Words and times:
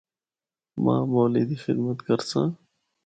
ماں 0.83 1.01
بولی 1.11 1.43
دی 1.49 1.55
خدمت 1.63 1.97
کرساں۔ 2.07 2.47